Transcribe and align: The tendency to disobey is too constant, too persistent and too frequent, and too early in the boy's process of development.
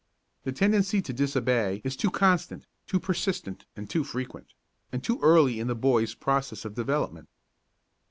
The 0.45 0.51
tendency 0.51 0.99
to 1.03 1.13
disobey 1.13 1.79
is 1.83 1.95
too 1.95 2.09
constant, 2.09 2.65
too 2.87 2.99
persistent 2.99 3.67
and 3.75 3.87
too 3.87 4.03
frequent, 4.03 4.47
and 4.91 5.03
too 5.03 5.19
early 5.21 5.59
in 5.59 5.67
the 5.67 5.75
boy's 5.75 6.15
process 6.15 6.65
of 6.65 6.73
development. 6.73 7.29